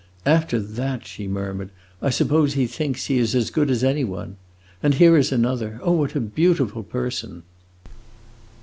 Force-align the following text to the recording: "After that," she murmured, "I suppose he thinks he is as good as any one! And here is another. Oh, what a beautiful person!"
"After 0.25 0.59
that," 0.59 1.05
she 1.05 1.27
murmured, 1.27 1.69
"I 2.01 2.09
suppose 2.09 2.53
he 2.55 2.65
thinks 2.65 3.05
he 3.05 3.19
is 3.19 3.35
as 3.35 3.51
good 3.51 3.69
as 3.69 3.83
any 3.83 4.03
one! 4.03 4.35
And 4.81 4.95
here 4.95 5.15
is 5.15 5.31
another. 5.31 5.79
Oh, 5.83 5.91
what 5.91 6.15
a 6.15 6.19
beautiful 6.19 6.81
person!" 6.81 7.43